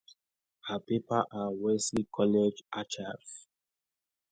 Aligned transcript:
Her 0.65 0.79
papers 0.79 1.25
are 1.31 1.51
in 1.51 1.57
the 1.59 1.63
Wellesley 1.63 2.07
College 2.11 2.63
Archives. 2.73 3.47